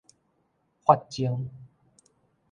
[0.83, 1.45] 髮僧